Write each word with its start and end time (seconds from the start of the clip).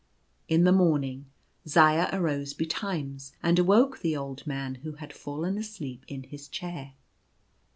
In 0.47 0.63
the 0.63 0.71
morning 0.71 1.27
Zaya 1.67 2.09
arose 2.11 2.55
betimes, 2.55 3.33
and 3.43 3.59
awoke 3.59 3.99
the 3.99 4.17
old 4.17 4.47
man, 4.47 4.79
who 4.81 4.93
had 4.93 5.13
fallen 5.13 5.59
asleep 5.59 6.05
in 6.07 6.23
his 6.23 6.47
chair. 6.47 6.93